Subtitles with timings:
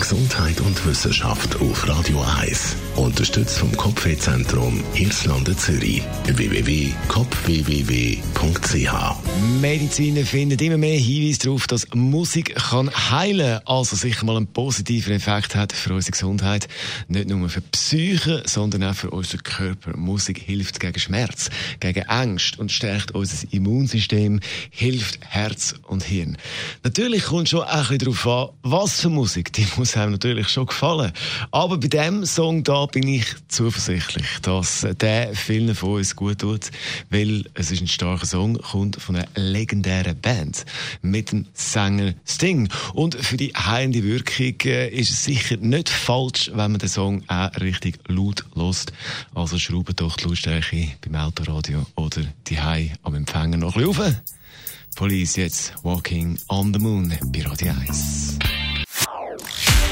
[0.00, 2.76] Gesundheit und Wissenschaft auf Radio 1.
[2.96, 6.02] Unterstützt vom Kopfwehzentrum Irlande Zürich.
[6.26, 8.94] www.kopfwww.ch
[9.60, 14.46] Mediziner finden immer mehr Hinweise darauf, dass Musik kann heilen kann, also sicher mal einen
[14.46, 16.68] positiven Effekt hat für unsere Gesundheit.
[17.08, 19.96] Nicht nur für die Psyche, sondern auch für unseren Körper.
[19.96, 26.36] Musik hilft gegen Schmerz, gegen Angst und stärkt unser Immunsystem, hilft Herz und Hirn.
[26.82, 29.52] Natürlich kommt schon ein bisschen darauf an, was für Musik.
[29.52, 31.12] Die muss einem natürlich schon gefallen.
[31.50, 36.70] Aber bei dem Song da bin ich zuversichtlich, dass der vielen von uns gut tut,
[37.10, 40.64] weil es ist ein starker Song, kommt von einer legendären Band
[41.02, 42.70] mit dem Sänger Sting.
[42.94, 47.22] Und für die heilende Wirkung äh, ist es sicher nicht falsch, wenn man den Song
[47.28, 48.94] auch richtig laut lost.
[49.34, 54.02] Also schrauben doch die Lautstärke beim Autoradio oder die Hai am Empfänger noch ein bisschen
[54.02, 54.16] rauf.
[54.96, 58.38] Police jetzt Walking on the Moon bei Radio 1.